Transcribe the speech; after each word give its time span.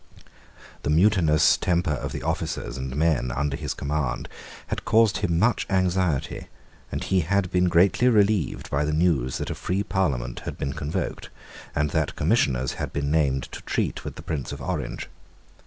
The 0.81 0.89
mutinous 0.89 1.57
tamper 1.57 1.91
of 1.93 2.11
the 2.11 2.23
officers 2.23 2.75
and 2.75 2.95
men 2.95 3.29
under 3.29 3.55
his 3.55 3.75
command 3.75 4.29
had 4.65 4.83
caused 4.83 5.17
him 5.17 5.37
much 5.37 5.67
anxiety; 5.69 6.47
and 6.91 7.03
he 7.03 7.19
had 7.19 7.51
been 7.51 7.65
greatly 7.65 8.09
relieved 8.09 8.71
by 8.71 8.83
the 8.83 8.93
news 8.93 9.37
that 9.37 9.51
a 9.51 9.53
free 9.53 9.83
Parliament 9.83 10.39
had 10.39 10.57
been 10.57 10.73
convoked, 10.73 11.29
and 11.75 11.91
that 11.91 12.15
Commissioners 12.15 12.73
had 12.81 12.91
been 12.91 13.11
named 13.11 13.43
to 13.51 13.61
treat 13.61 14.03
with 14.03 14.15
the 14.15 14.23
Prince 14.23 14.51
of 14.51 14.59
Orange. 14.59 15.07